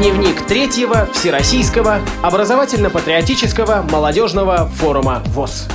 Дневник 0.00 0.46
третьего 0.46 1.04
Всероссийского 1.12 1.98
образовательно-патриотического 2.22 3.82
молодежного 3.82 4.66
форума 4.66 5.22
ВОЗ. 5.26 5.68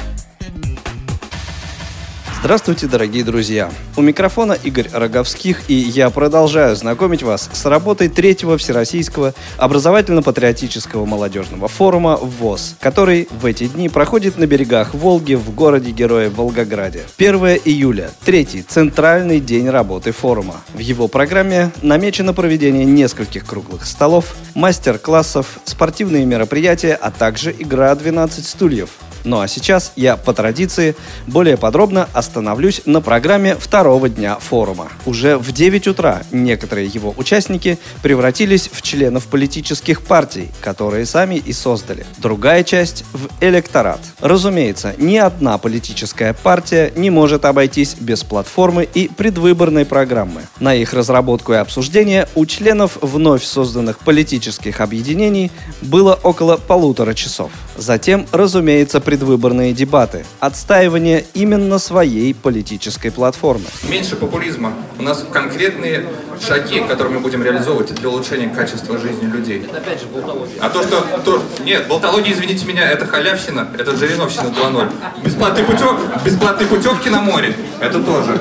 Здравствуйте, 2.45 2.85
дорогие 2.85 3.23
друзья! 3.23 3.71
У 3.97 4.03
микрофона 4.03 4.53
Игорь 4.53 4.87
Роговских, 4.93 5.67
и 5.67 5.73
я 5.73 6.11
продолжаю 6.11 6.75
знакомить 6.75 7.23
вас 7.23 7.49
с 7.51 7.65
работой 7.65 8.07
третьего 8.07 8.59
Всероссийского 8.59 9.33
образовательно-патриотического 9.57 11.05
молодежного 11.05 11.67
форума 11.67 12.17
ВОЗ, 12.17 12.75
который 12.79 13.27
в 13.31 13.47
эти 13.47 13.65
дни 13.65 13.89
проходит 13.89 14.37
на 14.37 14.45
берегах 14.45 14.93
Волги 14.93 15.33
в 15.33 15.55
городе-герое 15.55 16.29
Волгограде. 16.29 17.05
1 17.17 17.35
июля, 17.65 18.11
третий 18.23 18.61
центральный 18.61 19.39
день 19.39 19.67
работы 19.67 20.11
форума. 20.11 20.57
В 20.75 20.79
его 20.79 21.07
программе 21.07 21.71
намечено 21.81 22.31
проведение 22.35 22.85
нескольких 22.85 23.43
круглых 23.47 23.87
столов, 23.87 24.35
мастер-классов, 24.53 25.57
спортивные 25.63 26.25
мероприятия, 26.25 26.93
а 26.93 27.09
также 27.09 27.55
игра 27.57 27.95
12 27.95 28.45
стульев. 28.45 28.91
Ну 29.25 29.39
а 29.39 29.47
сейчас 29.47 29.91
я 29.95 30.17
по 30.17 30.33
традиции 30.33 30.95
более 31.25 31.57
подробно 31.57 32.07
остановлюсь 32.13 32.81
на 32.85 33.01
программе 33.01 33.55
второго 33.55 34.07
дня 34.07 34.35
форума. 34.35 34.89
Уже 35.07 35.37
в 35.37 35.51
9 35.51 35.87
утра 35.87 36.21
некоторые 36.31 36.87
его 36.87 37.13
участники 37.17 37.79
превратились 38.03 38.69
в 38.71 38.83
членов 38.83 39.25
политических 39.25 40.03
партий, 40.03 40.49
которые 40.61 41.07
сами 41.07 41.35
и 41.35 41.53
создали. 41.53 42.05
Другая 42.19 42.63
часть 42.63 43.03
в 43.13 43.27
электорат. 43.41 43.99
Разумеется, 44.19 44.93
ни 44.99 45.17
одна 45.17 45.57
политическая 45.57 46.33
партия 46.33 46.93
не 46.95 47.09
может 47.09 47.45
обойтись 47.45 47.95
без 47.99 48.23
платформы 48.23 48.87
и 48.93 49.09
предвыборной 49.09 49.85
программы. 49.85 50.43
На 50.59 50.75
их 50.75 50.93
разработку 50.93 51.53
и 51.53 51.57
обсуждение 51.57 52.27
у 52.35 52.45
членов 52.45 52.99
вновь 53.01 53.43
созданных 53.43 53.97
политических 53.99 54.81
объединений 54.81 55.51
было 55.81 56.13
около 56.21 56.57
полутора 56.57 57.15
часов. 57.15 57.51
Затем, 57.75 58.27
разумеется, 58.31 59.01
предвыборные 59.15 59.71
дебаты, 59.71 60.25
отстаивание 60.41 61.23
именно 61.33 61.79
своей 61.79 62.33
политической 62.33 63.11
платформы. 63.11 63.63
Меньше 63.89 64.17
популизма. 64.17 64.73
У 64.99 65.03
нас 65.03 65.23
конкретные 65.31 66.05
шаги, 66.45 66.81
которые 66.81 67.13
мы 67.13 67.19
будем 67.21 67.41
реализовывать 67.41 67.95
для 67.95 68.09
улучшения 68.09 68.49
качества 68.49 68.97
жизни 68.97 69.27
людей. 69.27 69.63
Это 69.69 69.77
опять 69.77 70.01
же 70.01 70.07
болтология. 70.07 70.57
А 70.59 70.69
то, 70.69 70.83
что... 70.83 71.01
То, 71.23 71.41
нет, 71.63 71.87
болтология, 71.87 72.33
извините 72.33 72.65
меня, 72.65 72.91
это 72.91 73.05
халявщина, 73.05 73.69
это 73.79 73.95
Жириновщина 73.95 74.47
2.0. 74.47 74.89
Бесплатный 75.23 75.63
путев, 75.63 75.93
бесплатные 76.25 76.67
путевки 76.67 77.09
на 77.09 77.21
море, 77.21 77.55
это 77.79 78.03
тоже 78.03 78.37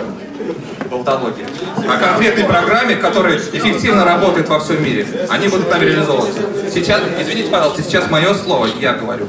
болтология. 0.91 1.47
О 1.89 1.97
конкретной 1.99 2.45
программе, 2.45 2.97
которая 2.97 3.39
эффективно 3.39 4.05
работает 4.05 4.49
во 4.49 4.59
всем 4.59 4.83
мире, 4.83 5.07
они 5.29 5.47
будут 5.47 5.71
там 5.71 5.81
реализовываться. 5.81 6.41
Сейчас, 6.73 7.01
извините, 7.21 7.49
пожалуйста, 7.51 7.83
сейчас 7.85 8.11
мое 8.11 8.35
слово, 8.35 8.69
я 8.81 8.95
говорю. 8.95 9.29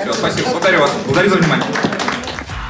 Все, 0.00 0.12
спасибо, 0.12 0.50
благодарю 0.50 0.80
вас. 0.80 0.90
Благодарю 1.04 1.30
за 1.30 1.36
внимание. 1.36 1.66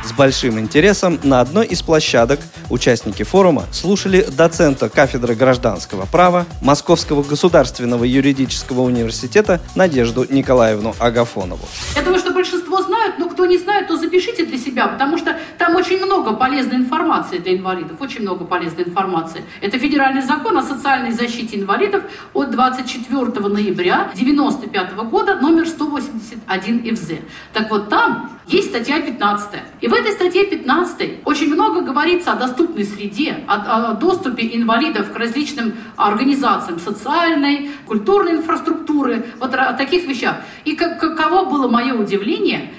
С 0.04 0.12
большим 0.12 0.58
интересом 0.60 1.18
на 1.22 1.40
одной 1.40 1.66
из 1.66 1.80
площадок 1.82 2.40
участники 2.70 3.22
форума 3.22 3.64
слушали 3.72 4.22
доцента 4.22 4.88
кафедры 4.88 5.34
гражданского 5.34 6.06
права 6.06 6.44
Московского 6.60 7.22
государственного 7.22 8.04
юридического 8.04 8.82
университета 8.82 9.60
Надежду 9.74 10.26
Николаевну 10.28 10.94
Агафонову. 10.98 11.66
Я 11.96 12.02
думаю, 12.02 12.20
что 12.20 12.33
большинство 12.44 12.82
знают, 12.82 13.18
но 13.18 13.28
кто 13.30 13.46
не 13.46 13.56
знает, 13.56 13.88
то 13.88 13.96
запишите 13.96 14.44
для 14.44 14.58
себя, 14.58 14.86
потому 14.86 15.16
что 15.16 15.38
там 15.56 15.76
очень 15.76 16.04
много 16.04 16.34
полезной 16.34 16.76
информации 16.76 17.38
для 17.38 17.56
инвалидов, 17.56 17.96
очень 18.00 18.20
много 18.20 18.44
полезной 18.44 18.84
информации. 18.84 19.42
Это 19.62 19.78
федеральный 19.78 20.20
закон 20.20 20.58
о 20.58 20.62
социальной 20.62 21.12
защите 21.12 21.58
инвалидов 21.58 22.02
от 22.34 22.50
24 22.50 23.48
ноября 23.48 24.10
1995 24.12 24.94
года, 25.10 25.36
номер 25.36 25.66
181 25.66 26.96
ФЗ. 26.96 27.12
Так 27.54 27.70
вот, 27.70 27.88
там 27.88 28.34
есть 28.46 28.68
статья 28.68 29.00
15. 29.00 29.50
И 29.80 29.88
в 29.88 29.94
этой 29.94 30.12
статье 30.12 30.44
15 30.44 31.20
очень 31.24 31.52
много 31.54 31.80
говорится 31.80 32.32
о 32.32 32.36
доступной 32.36 32.84
среде, 32.84 33.42
о, 33.46 33.92
о 33.92 33.94
доступе 33.94 34.50
инвалидов 34.54 35.12
к 35.12 35.16
различным 35.16 35.74
организациям 35.96 36.78
социальной, 36.78 37.70
культурной 37.86 38.32
инфраструктуры, 38.32 39.24
вот 39.40 39.54
о 39.54 39.72
таких 39.72 40.06
вещах. 40.06 40.36
И 40.64 40.76
как, 40.76 41.00
каково 41.00 41.44
было 41.44 41.68
мое 41.68 41.94
удивление, 41.94 42.33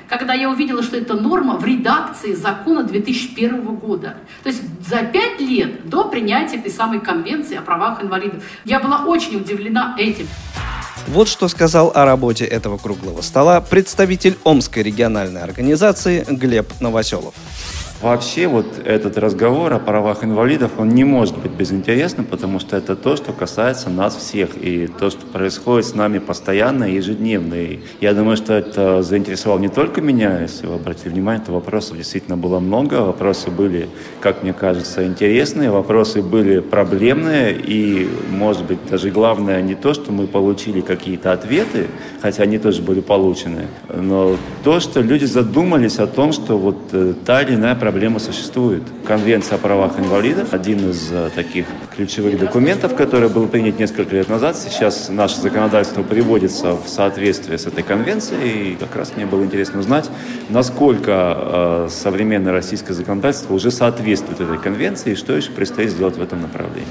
когда 0.09 0.33
я 0.33 0.49
увидела, 0.49 0.83
что 0.83 0.97
эта 0.97 1.13
норма 1.13 1.57
в 1.57 1.65
редакции 1.65 2.33
закона 2.33 2.83
2001 2.83 3.75
года. 3.75 4.15
То 4.43 4.49
есть 4.49 4.61
за 4.87 5.03
пять 5.03 5.39
лет 5.39 5.87
до 5.89 6.05
принятия 6.05 6.57
этой 6.57 6.71
самой 6.71 6.99
конвенции 6.99 7.57
о 7.57 7.61
правах 7.61 8.01
инвалидов. 8.01 8.43
Я 8.65 8.79
была 8.79 9.05
очень 9.05 9.37
удивлена 9.37 9.95
этим. 9.97 10.27
Вот 11.07 11.27
что 11.27 11.47
сказал 11.47 11.91
о 11.93 12.05
работе 12.05 12.45
этого 12.45 12.77
круглого 12.77 13.21
стола 13.21 13.61
представитель 13.61 14.37
Омской 14.43 14.81
региональной 14.81 15.41
организации 15.41 16.25
Глеб 16.27 16.67
Новоселов. 16.79 17.35
Вообще 18.01 18.47
вот 18.47 18.65
этот 18.83 19.17
разговор 19.17 19.73
о 19.73 19.79
правах 19.79 20.23
инвалидов, 20.23 20.71
он 20.77 20.89
не 20.89 21.05
может 21.05 21.37
быть 21.37 21.51
безинтересным, 21.51 22.25
потому 22.25 22.59
что 22.59 22.75
это 22.75 22.95
то, 22.95 23.15
что 23.15 23.31
касается 23.31 23.89
нас 23.89 24.15
всех, 24.17 24.49
и 24.61 24.87
то, 24.87 25.09
что 25.09 25.25
происходит 25.25 25.87
с 25.87 25.95
нами 25.95 26.19
постоянно 26.19 26.83
ежедневно. 26.83 27.55
И 27.55 27.79
я 28.01 28.13
думаю, 28.13 28.35
что 28.35 28.53
это 28.53 29.01
заинтересовало 29.01 29.59
не 29.59 29.69
только 29.69 30.01
меня, 30.01 30.41
если 30.41 30.67
вы 30.67 30.75
обратили 30.75 31.09
внимание, 31.13 31.43
то 31.43 31.53
вопросов 31.53 31.95
действительно 31.95 32.35
было 32.35 32.59
много, 32.59 32.95
вопросы 32.95 33.49
были, 33.49 33.87
как 34.19 34.43
мне 34.43 34.51
кажется, 34.51 35.07
интересные, 35.07 35.71
вопросы 35.71 36.21
были 36.21 36.59
проблемные, 36.59 37.55
и, 37.57 38.09
может 38.29 38.65
быть, 38.65 38.79
даже 38.89 39.09
главное 39.09 39.61
не 39.61 39.73
то, 39.73 39.93
что 39.93 40.11
мы 40.11 40.27
получили 40.27 40.81
какие-то 40.81 41.31
ответы, 41.31 41.87
хотя 42.21 42.43
они 42.43 42.59
тоже 42.59 42.81
были 42.81 42.99
получены, 42.99 43.67
но 43.89 44.35
то, 44.63 44.79
что 44.81 44.99
люди 44.99 45.25
задумались 45.25 45.97
о 45.97 46.07
том, 46.07 46.33
что 46.33 46.57
вот 46.57 46.77
э, 46.91 47.13
та 47.25 47.41
или 47.41 47.55
иная 47.55 47.73
проблема 47.75 47.94
существует. 48.19 48.83
Конвенция 49.05 49.55
о 49.55 49.59
правах 49.59 49.99
инвалидов– 49.99 50.49
один 50.51 50.89
из 50.89 51.11
э, 51.11 51.29
таких 51.33 51.65
ключевых 51.95 52.37
документов, 52.37 52.95
который 52.95 53.29
был 53.29 53.47
принят 53.47 53.79
несколько 53.79 54.15
лет 54.15 54.29
назад. 54.29 54.57
Сейчас 54.57 55.09
наше 55.09 55.39
законодательство 55.39 56.03
приводится 56.03 56.73
в 56.73 56.87
соответствие 56.87 57.57
с 57.57 57.65
этой 57.67 57.83
конвенцией. 57.83 58.73
И 58.73 58.75
как 58.75 58.95
раз 58.95 59.13
мне 59.15 59.25
было 59.25 59.43
интересно 59.43 59.79
узнать, 59.79 60.09
насколько 60.49 61.37
э, 61.37 61.89
современное 61.89 62.51
российское 62.51 62.93
законодательство 62.93 63.53
уже 63.53 63.71
соответствует 63.71 64.41
этой 64.41 64.57
конвенции 64.57 65.13
и 65.13 65.15
что 65.15 65.33
еще 65.33 65.51
предстоит 65.51 65.91
сделать 65.91 66.17
в 66.17 66.21
этом 66.21 66.41
направлении. 66.41 66.87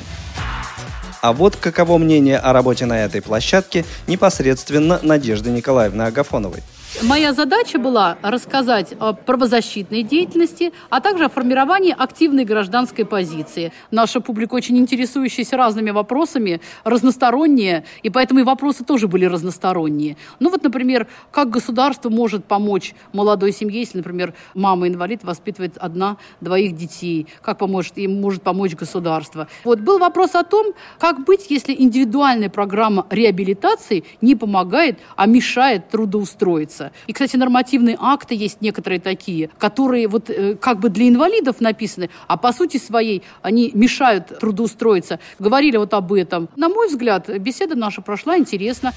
А 1.21 1.33
вот 1.33 1.57
каково 1.57 1.99
мнение 1.99 2.39
о 2.39 2.53
работе 2.53 2.87
на 2.87 3.05
этой 3.05 3.23
площадке 3.23 3.85
непосредственно 4.07 5.01
Надежды 5.03 5.51
Николаевны 5.51 6.03
Агафоновой. 6.03 6.63
Моя 7.03 7.33
задача 7.33 7.79
была 7.79 8.19
рассказать 8.23 8.95
о 9.01 9.15
правозащитной 9.15 10.05
деятельности, 10.05 10.73
а 10.91 11.01
также 11.01 11.25
о 11.25 11.29
формировании 11.29 11.95
активной 11.97 12.45
гражданской 12.45 13.05
позиции. 13.05 13.73
Наша 13.91 14.21
публика 14.21 14.55
очень 14.55 14.79
интересующаяся 14.79 15.57
разными 15.57 15.91
вопросами, 15.91 16.61
разносторонняя, 16.85 17.85
и 18.05 18.11
поэтому 18.11 18.41
и 18.41 18.43
вопросы 18.45 18.85
тоже 18.85 19.09
были 19.09 19.25
разносторонние. 19.25 20.17
Ну 20.39 20.51
вот, 20.51 20.63
например, 20.63 21.09
как 21.33 21.51
государство 21.51 22.11
может 22.11 22.45
помочь 22.45 22.95
молодой 23.13 23.53
семье, 23.53 23.81
если, 23.81 23.99
например, 23.99 24.33
мама-инвалид 24.55 25.25
воспитывает 25.25 25.77
одна-двоих 25.79 26.77
детей, 26.77 27.27
как 27.43 27.59
поможет, 27.59 27.99
им 27.99 28.21
может 28.21 28.43
помочь 28.43 28.77
государство. 28.77 29.49
Вот 29.65 29.81
был 29.81 29.99
вопрос 29.99 30.37
о 30.37 30.45
том, 30.45 30.75
как 31.01 31.25
быть, 31.25 31.51
если 31.51 31.75
индивидуальная 31.77 32.51
программа 32.51 33.07
реабилитации 33.11 34.05
не 34.21 34.37
помогает, 34.37 35.01
а 35.17 35.27
мешает 35.27 35.89
трудоустроиться 35.89 36.84
меняется. 36.85 36.93
И, 37.07 37.13
кстати, 37.13 37.37
нормативные 37.37 37.97
акты 38.01 38.35
есть 38.35 38.61
некоторые 38.61 39.01
такие, 39.01 39.51
которые 39.59 40.09
вот 40.09 40.31
э, 40.31 40.57
как 40.57 40.81
бы 40.81 40.89
для 40.89 41.09
инвалидов 41.09 41.61
написаны, 41.61 42.11
а 42.27 42.37
по 42.37 42.53
сути 42.53 42.79
своей 42.79 43.23
они 43.43 43.71
мешают 43.75 44.39
трудоустроиться. 44.41 45.19
Говорили 45.39 45.77
вот 45.77 45.95
об 45.95 46.13
этом. 46.13 46.49
На 46.57 46.69
мой 46.69 46.89
взгляд, 46.89 47.29
беседа 47.39 47.75
наша 47.75 48.03
прошла 48.03 48.39
интересно. 48.39 48.93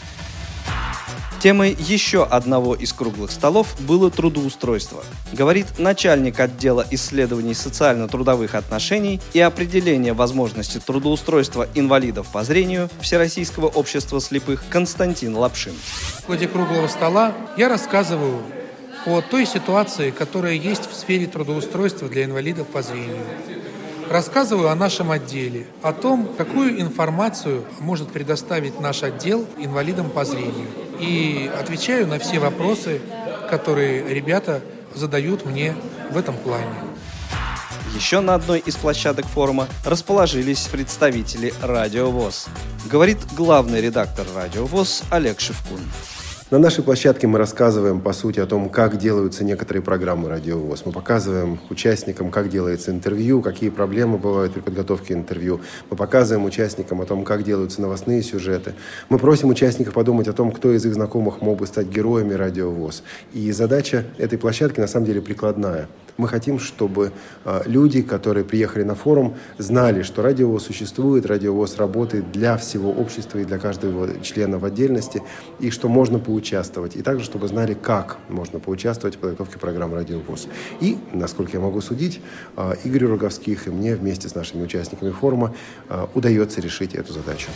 Темой 1.40 1.78
еще 1.80 2.24
одного 2.24 2.74
из 2.74 2.92
круглых 2.94 3.32
столов 3.32 3.76
было 3.82 4.10
трудоустройство. 4.10 5.04
Говорит 5.32 5.68
начальник 5.78 6.40
отдела 6.40 6.84
исследований 6.90 7.54
социально-трудовых 7.54 8.56
отношений 8.56 9.22
и 9.34 9.40
определения 9.40 10.14
возможности 10.14 10.80
трудоустройства 10.80 11.68
инвалидов 11.76 12.28
по 12.34 12.44
зрению 12.44 12.90
Всероссийского 13.02 13.68
общества 13.68 14.20
слепых 14.20 14.64
Константин 14.70 15.36
Лапшин. 15.36 15.74
В 16.24 16.26
ходе 16.26 16.48
круглого 16.48 16.88
стола 16.88 17.34
я 17.56 17.70
рассказываю 17.70 18.42
о 19.06 19.22
той 19.22 19.46
ситуации, 19.46 20.10
которая 20.10 20.54
есть 20.54 20.90
в 20.90 20.96
сфере 20.96 21.28
трудоустройства 21.28 22.10
для 22.10 22.24
инвалидов 22.24 22.68
по 22.68 22.82
зрению. 22.82 23.26
Рассказываю 24.10 24.70
о 24.70 24.76
нашем 24.76 25.12
отделе, 25.12 25.68
о 25.82 25.92
том, 25.92 26.30
какую 26.38 26.80
информацию 26.80 27.66
может 27.80 28.10
предоставить 28.10 28.80
наш 28.80 29.04
отдел 29.04 29.46
инвалидам 29.58 30.10
по 30.10 30.24
зрению. 30.24 30.68
И 31.00 31.52
отвечаю 31.60 32.08
на 32.08 32.18
все 32.18 32.40
вопросы, 32.40 33.02
которые 33.50 34.08
ребята 34.14 34.62
задают 34.96 35.46
мне 35.46 35.76
в 36.10 36.18
этом 36.18 36.38
плане. 36.38 36.74
Еще 37.96 38.22
на 38.22 38.36
одной 38.36 38.60
из 38.60 38.76
площадок 38.76 39.26
форума 39.26 39.68
расположились 39.84 40.68
представители 40.68 41.54
Радио 41.62 42.10
ВОЗ. 42.10 42.48
Говорит 42.90 43.18
главный 43.36 43.82
редактор 43.82 44.26
Радио 44.36 44.66
ВОЗ 44.66 45.04
Олег 45.10 45.40
Шевкун. 45.40 45.82
На 46.50 46.60
нашей 46.60 46.82
площадке 46.82 47.28
мы 47.28 47.40
рассказываем, 47.40 48.00
по 48.00 48.14
сути, 48.14 48.40
о 48.40 48.46
том, 48.46 48.70
как 48.70 48.98
делаются 48.98 49.44
некоторые 49.44 49.84
программы 49.84 50.30
«Радиовоз». 50.30 50.86
Мы 50.86 50.94
показываем 50.94 51.60
участникам, 51.70 52.32
как 52.32 52.48
делается 52.48 52.90
интервью, 52.90 53.42
какие 53.42 53.70
проблемы 53.70 54.18
бывают 54.18 54.54
при 54.54 54.62
подготовке 54.62 55.14
интервью. 55.14 55.60
Мы 55.90 55.98
показываем 55.98 56.46
участникам 56.46 57.02
о 57.02 57.06
том, 57.06 57.26
как 57.26 57.44
делаются 57.44 57.82
новостные 57.82 58.24
сюжеты. 58.24 58.76
Мы 59.10 59.20
просим 59.20 59.50
участников 59.50 59.94
подумать 59.94 60.30
о 60.30 60.34
том, 60.34 60.54
кто 60.54 60.72
из 60.72 60.86
их 60.86 60.94
знакомых 60.94 61.42
мог 61.42 61.60
бы 61.60 61.68
стать 61.68 61.88
героями 61.88 62.34
«Радиовоз». 62.34 63.04
И 63.34 63.52
задача 63.52 64.06
этой 64.18 64.40
площадки, 64.40 64.80
на 64.80 64.88
самом 64.88 65.06
деле, 65.06 65.22
прикладная– 65.22 65.90
мы 66.18 66.28
хотим, 66.28 66.60
чтобы 66.60 67.12
а, 67.46 67.64
люди, 67.66 68.02
которые 68.02 68.44
приехали 68.44 68.84
на 68.84 68.96
форум, 68.96 69.36
знали, 69.58 70.02
что 70.02 70.22
радиовоз 70.22 70.66
существует, 70.66 71.26
радиовоз 71.26 71.78
работает 71.78 72.32
для 72.32 72.58
всего 72.58 72.92
общества 72.92 73.40
и 73.40 73.46
для 73.46 73.60
каждого 73.60 74.20
члена 74.22 74.60
в 74.60 74.66
отдельности, 74.66 75.22
и 75.60 75.70
что 75.70 75.88
можно 75.88 76.20
поучаствовать. 76.20 76.96
И 76.96 77.02
также, 77.02 77.26
чтобы 77.26 77.48
знали, 77.48 77.74
как 77.74 78.18
можно 78.30 78.60
поучаствовать 78.60 79.16
в 79.16 79.20
подготовке 79.20 79.60
программы 79.60 79.96
«Радиовоз». 79.96 80.48
И, 80.82 80.98
насколько 81.14 81.54
я 81.54 81.60
могу 81.60 81.82
судить, 81.82 82.22
а, 82.56 82.76
Игорю 82.84 83.10
Роговских 83.10 83.68
и 83.68 83.70
мне 83.70 83.96
вместе 83.96 84.28
с 84.30 84.36
нашими 84.36 84.64
участниками 84.64 85.12
форума 85.12 85.56
а, 85.90 86.10
удается 86.14 86.62
решить 86.62 86.96
эту 86.96 87.14
задачу. 87.14 87.50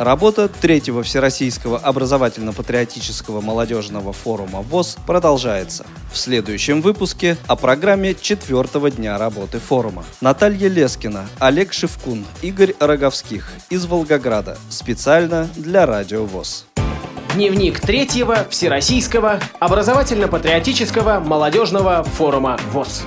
Работа 0.00 0.48
третьего 0.48 1.02
Всероссийского 1.02 1.76
образовательно-патриотического 1.76 3.42
молодежного 3.42 4.14
форума 4.14 4.62
ВОЗ 4.62 4.96
продолжается. 5.06 5.84
В 6.10 6.16
следующем 6.16 6.80
выпуске 6.80 7.36
о 7.46 7.54
программе 7.54 8.14
четвертого 8.14 8.90
дня 8.90 9.18
работы 9.18 9.58
форума. 9.58 10.02
Наталья 10.22 10.68
Лескина, 10.70 11.28
Олег 11.38 11.74
Шевкун, 11.74 12.24
Игорь 12.40 12.74
Роговских 12.80 13.52
из 13.68 13.84
Волгограда. 13.84 14.56
Специально 14.70 15.50
для 15.54 15.84
Радио 15.84 16.24
ВОЗ. 16.24 16.64
Дневник 17.34 17.80
третьего 17.80 18.46
Всероссийского 18.48 19.38
образовательно-патриотического 19.58 21.20
молодежного 21.20 22.04
форума 22.04 22.58
ВОЗ. 22.72 23.02